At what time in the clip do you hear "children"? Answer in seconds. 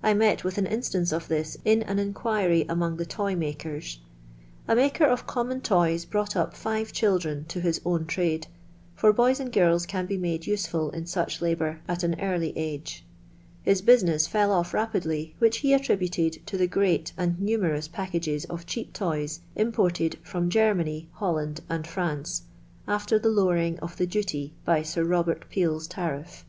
6.92-7.46